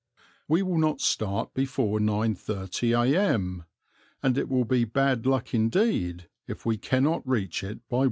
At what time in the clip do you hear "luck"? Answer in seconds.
5.27-5.53